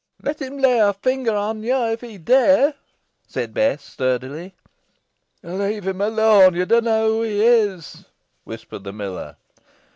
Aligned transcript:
"Let 0.23 0.41
him 0.41 0.57
lay 0.57 0.79
a 0.79 0.93
finger 0.93 1.35
on 1.35 1.61
yo 1.61 1.91
if 1.91 2.01
he 2.01 2.17
dare," 2.17 2.73
said 3.27 3.53
Bess, 3.53 3.83
sturdily. 3.83 4.55
"Leave 5.43 5.85
him 5.87 6.01
alone 6.01 6.55
yo 6.55 6.65
dunna 6.65 6.81
knoa 6.81 7.07
who 7.07 7.21
he 7.21 7.43
is," 7.43 8.03
whispered 8.43 8.83
the 8.83 8.93
miller. 8.93 9.35